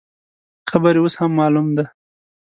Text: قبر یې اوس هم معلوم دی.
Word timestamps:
قبر 0.69 0.93
یې 0.97 1.01
اوس 1.03 1.13
هم 1.19 1.31
معلوم 1.39 1.67
دی. 1.77 1.85